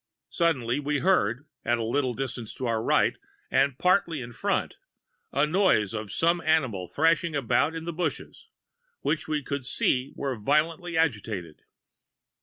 [0.31, 3.17] Suddenly, we heard, at a little distance to our right,
[3.51, 4.77] and partly in front,
[5.31, 8.47] a noise as of some animal thrashing about in the bushes,
[9.01, 11.65] which we could see were violently agitated.